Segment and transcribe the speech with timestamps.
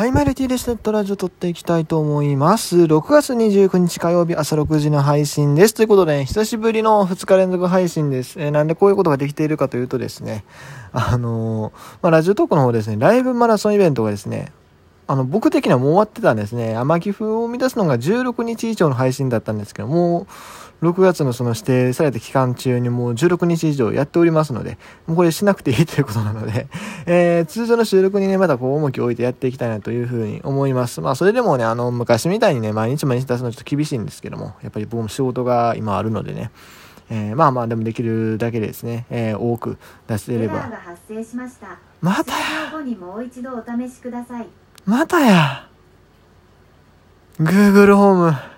[0.00, 2.74] はい、マルティレスネットラジオ撮っていきたいと思います。
[2.78, 5.74] 6月29日火曜日朝6時の配信です。
[5.74, 8.40] ということで、ね、久しぶりの2日連続配信です。
[8.40, 10.46] えー、なんでこういうことができているかというとですね、
[10.94, 14.54] あのー、まあ、ラジオトークの方ですね、ライブマラソンイベントがですね、
[15.06, 16.78] あの、僕的にはもう終わってたんですね。
[16.78, 20.26] 天城風を生み出すのが16日以上の配信だったんですけど、もう、
[20.82, 26.68] 6月のその指定された期間中にもう16日以上やっておりますので、もうこれしなくていいということなので、
[27.06, 31.00] えー、通常の収録にね、またこう重きを置いてやっていきたいなというふうに思います。
[31.00, 36.50] まあ、それでもね、あの、昔みたいにね、毎日毎日出すのはちょっと厳しいんですけども、やっぱり僕も仕事が今あるのでね、
[37.10, 40.70] えー、まあまあでもできるだけでですね、えー、多く出せれば。
[42.00, 42.70] またや
[44.86, 45.68] またや
[47.38, 48.49] Google ホーム。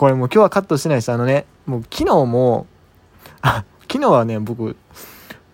[0.00, 1.12] これもう今日はカットしてないです。
[1.12, 2.66] あのね、もう昨日も、
[3.42, 4.74] あ、昨日はね、僕、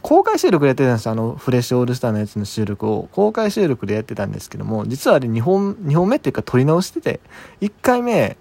[0.02, 7.18] 公開収録でやってたんですよあの、フレッシュオールスターのやつの収録を、公開収録でやってたんですけども、実はあれ2本、2本目っていうか撮り直してて、
[7.60, 8.36] 1回目、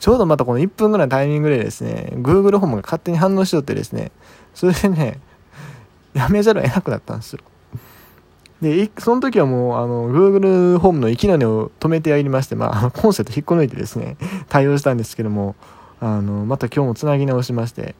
[0.00, 4.10] ちょうどまたこの1分ぐらいのタイミングでですね、Google ホームが勝手に反応しよってですね、
[4.56, 5.20] それでね、
[6.14, 7.38] やめざるを得なくなったんですよ。
[8.60, 14.16] で、その時はもう、あの、Google ホームの息の根を止めてやりまして、まあ、 コンセント引っこ抜いてですね、
[14.48, 15.54] 対応したんですけども、
[16.00, 17.94] あの、また今日も繋ぎ直しまして、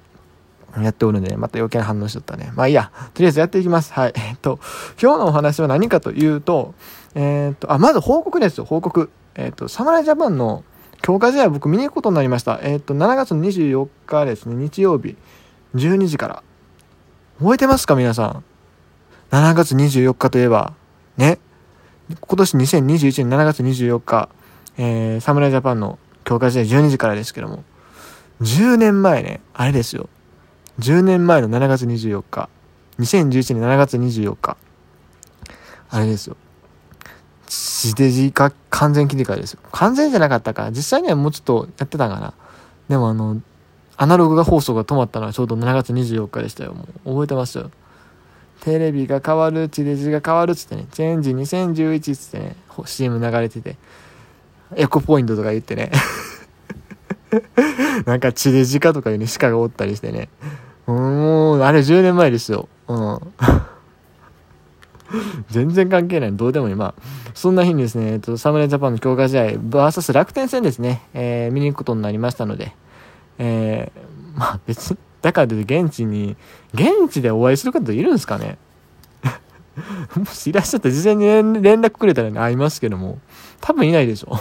[0.81, 2.53] やっておるんで、ね、また余計な反応しとったね。
[2.57, 2.91] まあいいや。
[3.15, 3.93] とりあえずやっていきます。
[3.93, 4.13] はい。
[4.19, 4.59] えっと、
[5.01, 6.75] 今日のお話は何かというと、
[7.15, 9.09] えー、っと、あ、まず報告ですよ、報告。
[9.37, 10.65] えー、っと、侍ジャパンの
[11.01, 12.59] 強化試合僕見に行くことになりました。
[12.63, 15.17] えー、っと、7月24日ですね、日曜日、
[15.77, 16.43] 12時から。
[17.39, 18.45] 覚えてますか皆さん？
[19.35, 20.75] 7月24日といえば、
[21.17, 21.41] ね、
[22.09, 24.29] 今年2021年7月24日、
[24.79, 27.65] えー、侍ジャパンの強化試合12時からですけども、
[28.43, 30.09] 10年前ね、あれですよ。
[30.79, 32.49] 10年前の7月24日、
[33.01, 34.57] 2011年7月24日、
[35.91, 36.37] あれですよ。
[37.49, 39.61] 地デジ化完全切り替えですよ。
[39.73, 40.71] 完全じゃなかったか。
[40.71, 42.35] 実際にはもうちょっとやってたかな。
[42.89, 43.43] でもあの、
[43.97, 46.75] アナログが放送が止まったのはちょうど7月24日でしたよ。
[46.75, 47.73] もう覚えてますよ。
[48.65, 53.77] テレビが変わる、地デジが変わるっつってね、チェンジ2011っつってね、CM 流れてて、
[54.75, 55.93] エコポイントとか言ってね、
[58.07, 60.31] なんか地デジ化とかいうね、鹿がおったりしてね、
[60.87, 62.69] もう、あれ10年前ですよ。
[62.89, 63.21] うん。
[65.51, 66.33] 全然関係ない。
[66.33, 66.75] どうでもいい。
[66.75, 67.03] まあ、
[67.35, 72.73] そんな日にですね、えっと、侍ジャパンの強化試合、バーサス楽天戦ですね、えー、見に行くことになりましたので、
[73.39, 76.37] えー、まあ別に、だからで現地に、
[76.75, 78.59] 現地でお会いする方いるんですかね？
[80.17, 83.19] もしいらっしゃったら事前に連絡くれたらね、会いますけども、
[83.63, 84.39] 多分いないでしょ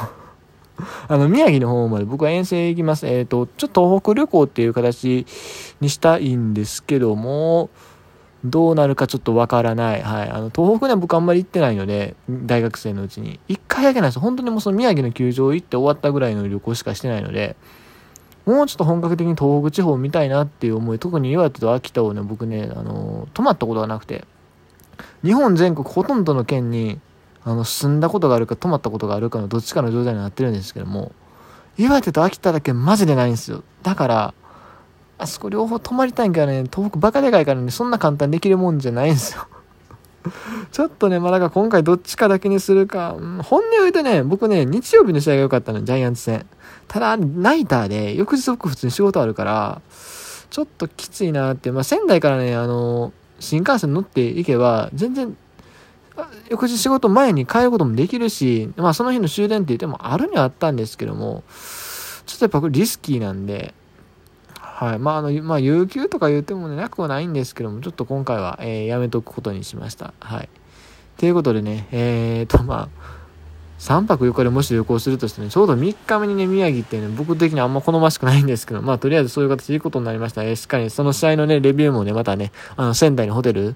[1.08, 3.08] あの、宮城の方まで僕は遠征行きます。
[3.08, 5.26] えっ、ー、と、ちょっと東北旅行っていう形
[5.80, 7.70] にしたいんですけども、
[8.44, 10.02] どうなるかちょっとわからない。
[10.02, 10.30] はい。
[10.30, 13.40] あの、東北には僕あんまり行ってないので、大学生のうちに。
[13.48, 14.22] 一回だけなんですよ。
[14.22, 17.56] 本当にもうその宮城の球場行って終わったぐらいの旅行しかしてないので、
[18.46, 24.26] もうちょっと本格的に東北地方見たいなっていう思い、特に岩手と秋田をね、僕ね、あの、泊まったことがなくて、
[25.24, 27.00] 日本全国ほとんどの県に、
[27.46, 31.14] あの、住んだことがあるか泊まったことがあるかのどっちかの状態になってるんですけども、
[31.78, 33.64] 岩手と秋田だけマジでないんですよ。
[33.82, 34.34] だから、
[35.18, 39.48] あそこ両方泊まりたいんけどね、東北バカでかいからね、そんな簡単にできるもんじゃないんですよ。
[40.72, 46.46] ちょっとね、まあ、だか今回どっちかだけにするか、本音を言うとね、僕ね、日曜日の試合が良かったの、ジャイアンツ戦。
[46.94, 49.82] ただ、ナイターで、翌日僕普通に仕事あるから、
[50.52, 55.36] ちょっときついなって、まあ、仙台からね、あの、新幹線乗っていけば、全然、
[56.52, 61.44] 翌日仕事前に帰ることもできるし、まあその日の終電って言ってもあるにはあったんですけども、
[62.28, 63.74] ちょっとやっぱこれリスキーなんで、
[64.60, 65.00] はい。
[65.00, 70.14] まあ、あの、まあ、有給とか言ってもね、なくはないんですけども、ちょっと今回は、えー、やめとくことにしました。
[70.20, 70.50] はい。
[71.18, 73.13] ということでね、えーと、まあ、
[73.84, 80.42] 3泊4日でもし旅行するとしてね、ちょうど3日目にね、宮城ってね、僕的にあんま好ましくないんですけど、まあ、とりあえずそういう形でいいことになりました。
[80.46, 83.76] えー、しっかりその試合のね、レビューもね、またね、あの、仙台のホテル、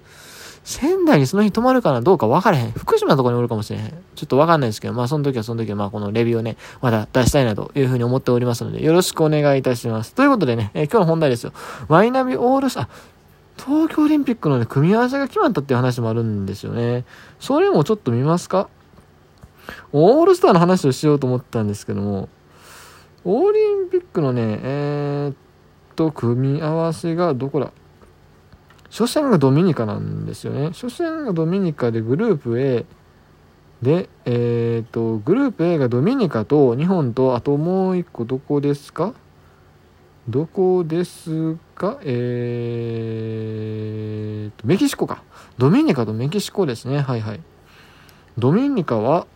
[0.63, 2.71] 仙台にその日泊まるかなどうか分からへん。
[2.71, 3.89] 福島のとこにおるかもしれへん。
[4.15, 10.13] ちょっと分かんないですけど、まあその時はその時はまあこのレビューをね、まだ出したいなというふうに思っておりますので、よろしくお願いいたします。
[10.13, 11.51] ということでね、えー、今日の本題ですよ。
[11.89, 12.87] マイナビオールスター、
[13.57, 17.03] 東京オリンピックのね、組み合わせが決まったっていう話もあるんですよね。
[17.39, 18.69] それもちょっと見ますか？
[19.91, 22.29] オールスターの話をしようと思ったんですけども、
[23.23, 25.35] オリンピックのね、えー、っ
[25.95, 27.71] と、組み合わせがどこだ？
[28.89, 30.67] 初戦がドミニカなんですよね。
[30.69, 32.85] 初戦がドミニカでグループ A
[33.81, 39.13] で、えっ、と、グループ A がドミニカと日本と、あともう一個どこですか？
[40.29, 41.99] どこですか？
[42.03, 45.21] えーと、メキシコか。
[45.57, 47.01] ドミニカとメキシコですね。
[47.01, 47.41] はいはい。
[48.37, 49.27] ドミニカは、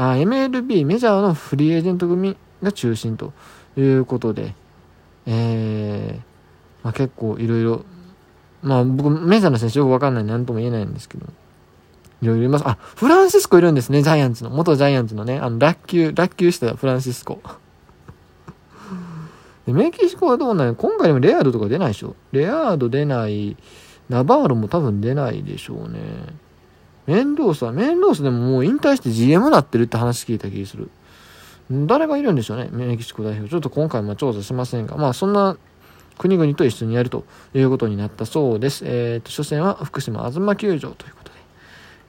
[0.00, 3.34] あ MLB メジャーのフリーエージェント組が中心と
[3.76, 4.54] いうことで、
[5.26, 6.22] えー、
[6.82, 7.84] まあ、結構いろいろ、
[8.62, 11.26] まあ僕メジャーの選手よくわかんないなんとも言えないんですけど、
[12.22, 12.66] いろいろいます。
[12.66, 14.48] あ、フランシスコいるんですね、ジャイアンツの。
[14.48, 17.42] 元ジャイアンツのね、あの、落球、落球したフランシスコ。
[19.66, 22.16] でメキシコはどうなん今回でもレアードとか出ないでしょ？
[22.32, 23.54] レアード出ない、
[24.08, 25.98] ナバーロも多分出ないでしょうね。
[27.10, 30.90] メンドーサ、メンドーサでももう引退して GM になってるって話聞いた気がする。
[31.68, 33.50] 誰がいるんでしょうね、メキシコ代表。
[33.50, 35.56] ちょっと今回も調査しませんが、まあそんな
[36.18, 38.84] 国々と一緒にやるということになったそうです。
[38.86, 41.38] えっ、ー、と、初戦は福島あずま球場ということで、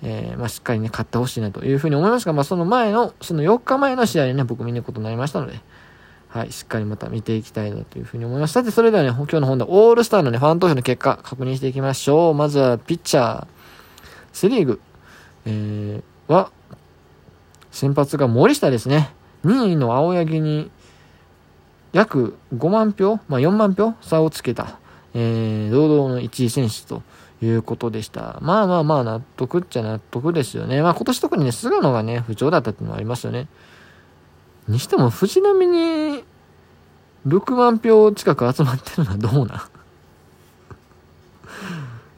[0.03, 5.59] えー、まあしっかりね、勝ってほしいなというふうに思いますが、まあその前の、その4日前の試合でね、僕見ることになりましたので、
[6.29, 8.53] はい、しっかりまた見ていきたいなというふうに思います。
[8.53, 12.33] さて、それではね、今日の本題、オールスターのね、ファン投票の結果、確認していきましょう。
[12.33, 13.47] まずは、ピッチャー、
[14.33, 14.79] セリーグ、
[15.45, 16.51] えー、は、
[17.71, 19.11] 先発が森下ですね。
[19.45, 20.69] 2位の青柳に
[21.93, 24.79] 約5万票、まあ、4万票差をつけた、
[25.13, 27.01] えー、堂々の1位選手と
[27.41, 28.37] いうことでした。
[28.41, 30.81] まあまあまあ納得っちゃ納得ですよね。
[30.81, 33.47] まあ今年特にね、菅野がね、不調だったっていうのもありますよね。
[34.67, 36.23] にしても藤波に
[37.27, 39.69] 6万票近く集まってるのはどうな？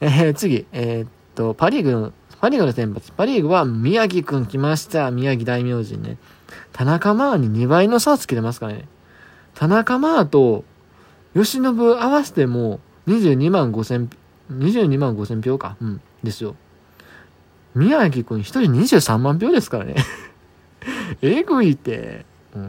[0.00, 2.12] えー、次、えー、っと、パリーグ
[2.44, 3.10] パリーグの先発。
[3.12, 5.10] パリーグは宮城くん来ました。
[5.10, 6.18] 宮城大名人ね。
[6.74, 8.86] 田中マーに2倍の差をつけてますからね。
[9.54, 10.62] 田中マーと
[11.32, 14.10] 吉信合わせても22万5千、
[14.50, 15.78] 22万5千票か。
[15.80, 16.02] うん。
[16.22, 16.54] ですよ。
[17.74, 19.94] 宮城くん1人23万票ですからね。
[21.22, 22.26] えぐいって。
[22.54, 22.68] うん。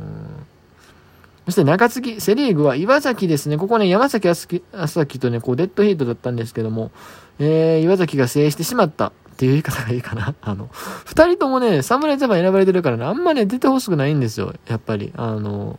[1.48, 3.58] そして中継ぎ、セリーグは岩崎ですね。
[3.58, 6.92] ここね、山崎朝樹とね、こうデッドヒートだったんですけども、
[7.40, 9.12] えー、岩崎が制してしまった。
[9.36, 10.34] っていう言い方がいいかな。
[10.42, 14.54] あの、二人ともね、侍ジャパン選ばれてるからね、あんまね、出てほしくないんですよ。
[14.68, 15.12] やっぱり。
[15.18, 15.78] あの、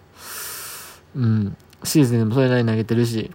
[1.16, 3.30] うん、シーズンでもそれなりに投げてるし、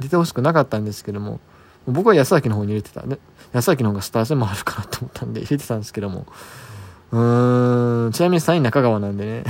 [0.00, 1.38] 出てほしくなかったんですけども、
[1.86, 3.02] 僕は安崎の方に入れてた。
[3.02, 3.18] ね、
[3.52, 6.26] 安崎の方がスター性もあるかなと思ったんで入れてたんですけども。
[7.12, 9.44] うーん、ちなみに3位中川なんでね。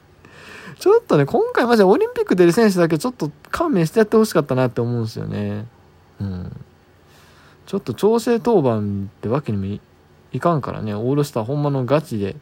[0.78, 5.66] ちょっとね、今回マジでオリンピック出る選手だけちょっと勘弁してやってほしかったなって思うんですよね。
[6.20, 6.52] うん。
[7.66, 9.80] ちょっと調整当番ってわけにも
[10.32, 12.36] いかんからね、オールスターほんまのガチで、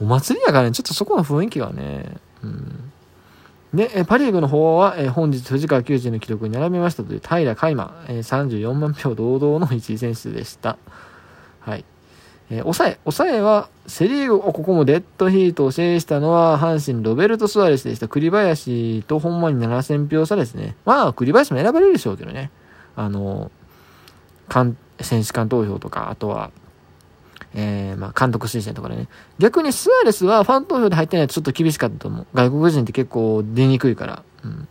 [0.00, 2.92] お祭りやからね、ちょっとそこの雰囲気がね、うん。
[3.74, 10.78] で、パ・リーグの方は、え本日藤川球児の記録に並びましたという平海馬、え34万票堂々の1位選手でした。
[11.60, 11.84] はい。
[12.50, 18.08] えー、抑え、抑えは、セリーグ、ここもデッドヒートを制したのは、阪神、ロベルト・スアレスでした。
[18.08, 20.76] 栗林とほんまに7000票差ですね。
[20.86, 22.50] まあ、栗林も選ばれるでしょうけどね。
[22.96, 23.50] あの
[24.48, 26.50] かん選手間投票とか、あとは、
[27.54, 29.08] えー、まあ、監督推薦とかでね。
[29.38, 32.26] 逆にスアレスはファン投票で入ってないとちょっと厳しかったと思う。
[32.34, 34.22] 外国人って結構出にくいから。
[34.44, 34.68] うん。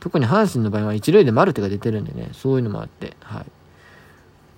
[0.00, 3.46] 特に阪神の場合は一塁でマルテが出てるんでね、そういうのもあって、はい。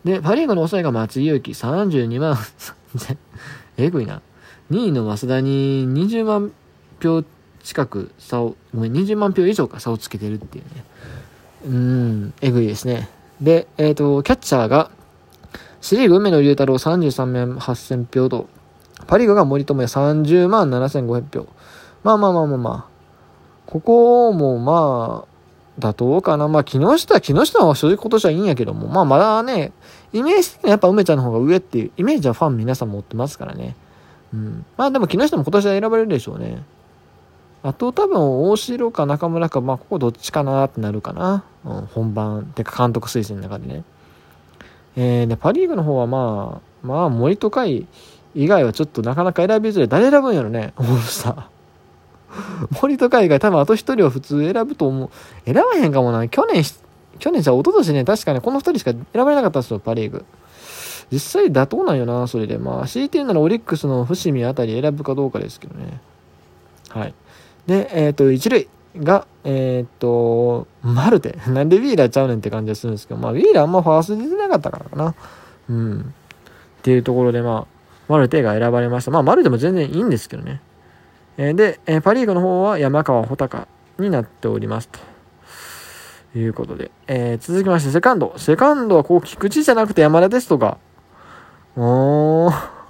[0.09, 3.17] で、パリーグの抑えが松井裕樹、32万3000
[3.77, 4.23] えぐいな。
[4.71, 6.53] 2位の増田に20万
[7.03, 7.25] 票
[7.62, 10.85] 近く差を、ごめん、20万票以上か差をつけてるっていうね。
[11.67, 13.09] うん、えぐいですね。
[13.43, 14.91] で、えっ、ー、と、キャッチャーが、
[15.81, 18.49] シリーグ梅野龍太郎33万8000票と、
[19.09, 21.49] パリーグが森友哉30万7500票。
[22.05, 22.93] まあまあまあまあまあ。
[23.66, 26.47] ここもまあ、妥当かな。
[26.47, 29.73] まあ、木下、木下は正直今年はいいんやけども、まあまだね、
[30.12, 33.75] イメージ的にはやっぱ梅ちゃんの方が上っていう、イメージはファン皆さん持ってますからね。
[34.33, 34.64] うん。
[34.76, 36.62] まあでも木下も今年は選ばれるでしょうね。
[37.62, 38.19] あと多分
[38.50, 41.45] 大城か中村か、まあここどっちかなってなるかな。
[41.64, 43.85] うん、本番、てか監督推薦の中でね。
[44.97, 47.87] えー、で、パリーグの方はまあ、まあ森と海
[48.35, 49.88] 以外はちょっとなかなか選びづらい。
[49.88, 51.42] 誰選ぶんやろね、オールスター。
[52.83, 55.11] 森と海以外多分あと一人は普通選ぶと思う。
[55.45, 56.26] 選ばへんかもな。
[56.28, 56.64] 去年、
[57.19, 60.25] 去年じゃ一昨年ね、確かにこの二人しか選ばれなかったんですよ、パリーグ。
[61.12, 62.59] 実際妥当なんよな、それで。
[62.59, 66.00] まあ、強いて言うならオリックスの伏見あたり選ぶかどうかですけどね。
[66.88, 67.14] はい。
[67.66, 71.38] で、えっ、ー、と、一塁が、えっ、ー、と、マルテ。
[71.49, 75.14] なんでウィーラーちゃうねんって感じがするんですけど、まあ、ウィーラーあんまファーストに出てなかったからかな。
[75.71, 76.00] うん。
[76.00, 76.04] っ
[76.83, 77.66] ていうところで、まあ、
[78.09, 79.11] マルテが選ばれました。
[79.11, 80.61] まあ、マルテも全然いいんですけどね。
[81.38, 83.66] えー、で、え、パリーグの方は山川穂高
[83.99, 84.99] になっておりますと。
[86.35, 86.90] いうことで。
[87.07, 88.33] え、続きまして、セカンド。
[88.37, 90.78] セカンドはこう、菊池じゃなくて山田ですとか。
[91.76, 92.82] おー。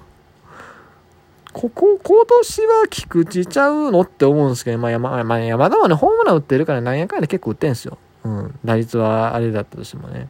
[1.62, 7.98] ここ、今年は菊池ちゃうのって思うんですけど、まあ山、まあ、山田はね、ホームラン打ってるからなんやかんやで結構打ってんすよ。
[8.24, 8.58] うん。
[8.64, 10.28] 打率はあれだったとしてもね。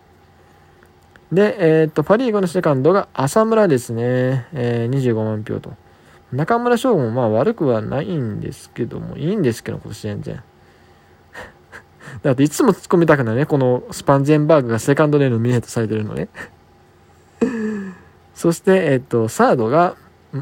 [1.32, 4.46] で、えー、っと、パリーグのセカンドが浅村ですね。
[4.52, 5.72] えー、25万票と。
[6.32, 10.42] 中村翔吾もまあ悪くはないんですけども、いいんですけど、今年全然。
[12.22, 13.46] だっていつも突っ込みたくないね。
[13.46, 16.28] このスパンジェンバーグがセカンドでノミネートされてるのね。
[18.34, 19.96] そして、えっ、と、サードが、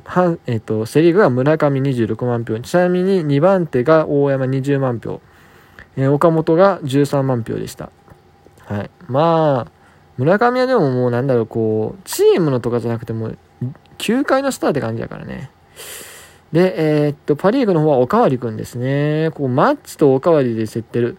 [0.05, 2.61] はえっ、と、セリーグが村上26万票。
[2.61, 5.21] ちなみに2番手が大山20万票。
[5.97, 7.91] えー、岡本が13万票でした。
[8.67, 8.91] はい。
[9.09, 9.73] まあ、
[10.17, 13.33] 村上はでももうなんだろう、こう、チームのとかじゃなくても、
[13.99, 15.51] 球界のスターって感じだからね。
[16.53, 19.31] で、えー、っと、パリーグの方はおかわりくんですね。
[19.35, 21.19] こう、マッチとおかわりで競ってる。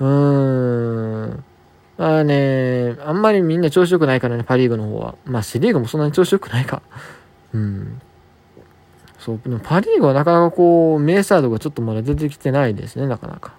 [0.00, 1.44] うーん。
[1.98, 5.14] まあね、あんまりみんな調子良くないからね、パリーグの方は。
[5.24, 6.82] まあ、セリーグもそんなに調子良くないか。
[7.56, 8.02] うん。
[9.18, 13.54] そう、でもパリーグはなかなかこう、名サードがちょっとまだ出てきてないですね、なかなか。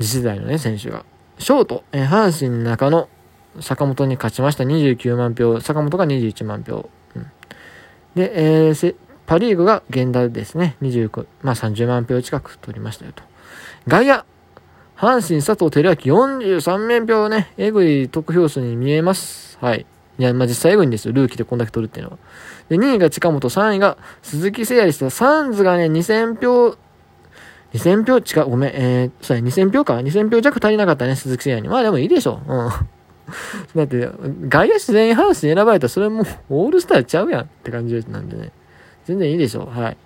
[0.00, 1.04] 次世代のね、選手が。
[1.38, 3.08] ショート、え、阪神中野、
[3.60, 4.64] 坂本に勝ちました。
[4.64, 5.60] 29万票。
[5.60, 6.90] 坂本が21万票。
[7.14, 7.22] うん、
[8.14, 8.96] で、えー、
[9.26, 10.76] パリーグが源田ですね。
[10.82, 13.22] 29、まあ30万票近く取りましたよと。
[13.86, 14.24] 外野、
[14.96, 16.14] 阪神佐藤輝明
[16.60, 19.58] 43万票ね、えぐい得票数に見えます。
[19.60, 19.86] はい。
[20.18, 21.12] いや、まあ、実際えぐいんですよ。
[21.12, 22.18] ルーキーでこんだけ取るっていうのは。
[22.68, 25.10] で、2位が近本、3位が鈴木誠也でした。
[25.10, 26.76] サンズがね、2000票、
[27.72, 29.96] 2000票違う、ごめん、えー、そうや、2000票か。
[29.96, 31.68] 2000票弱足りなかったね、鈴木誠也に。
[31.68, 32.52] まあでもいいでしょう。
[32.52, 32.70] うん。
[33.74, 34.08] だって、
[34.48, 38.52] 外野手全員阪神選ばれたらそれもうオールスターちゃうやんって感じなんでね。
[39.04, 39.80] 全然いいでしょう。
[39.80, 39.96] はい。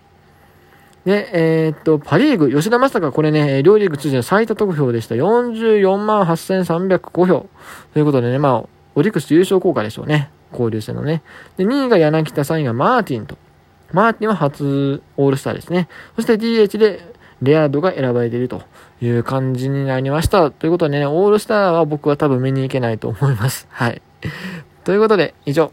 [1.05, 5.15] で、えー、っと、パリーグ、吉田正尚、これね、両リーグ通じて最多得票でした。
[5.15, 7.47] 44万8305票。
[7.95, 10.31] ということでね、まあ、オリックス優勝効果でしょうね。
[10.53, 11.23] 交流戦のね。
[11.57, 13.37] で、2位が柳田、3位がマーティンと。
[13.93, 15.89] マーティンは初オールスターですね。
[16.17, 17.01] そして DH で
[17.43, 18.63] レアードが選ばれていると
[19.01, 20.51] いう感じになりました。
[20.51, 23.67] ということでね、オールスターは僕は多分見に行けないと思います。
[23.71, 24.03] はい。
[24.85, 25.73] ということで、以上。